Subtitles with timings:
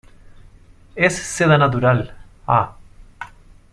[0.95, 2.11] es seda natural.
[2.47, 2.75] ah.